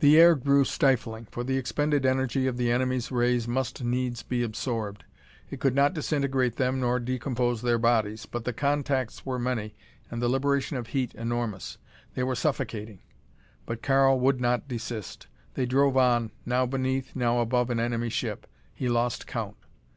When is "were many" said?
9.24-9.76